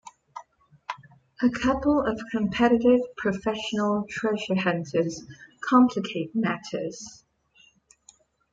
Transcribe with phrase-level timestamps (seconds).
[1.43, 5.21] A couple of competitive professional treasure hunters
[5.63, 7.23] complicate matters.